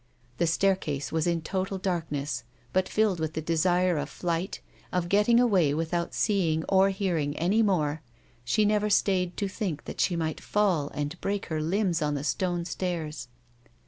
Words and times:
The 0.39 0.47
staircase 0.47 1.11
was 1.11 1.27
in 1.27 1.41
total 1.43 1.77
darkness, 1.77 2.43
but 2.73 2.89
filled 2.89 3.19
with 3.19 3.33
the 3.33 3.39
desire 3.41 3.99
of 3.99 4.09
flight, 4.09 4.59
of 4.91 5.09
getting 5.09 5.39
away 5.39 5.75
without 5.75 6.15
seeing 6.15 6.63
or 6.67 6.89
hearing 6.89 7.37
any 7.37 7.61
more, 7.61 8.01
she 8.43 8.65
never 8.65 8.89
stayed 8.89 9.37
to 9.37 9.47
think 9.47 9.83
that 9.85 10.01
she 10.01 10.15
might 10.15 10.41
fall 10.41 10.89
and 10.95 11.21
break 11.21 11.45
her 11.49 11.61
limbs 11.61 12.01
on 12.01 12.15
the 12.15 12.23
stone 12.23 12.65
stairs. 12.65 13.27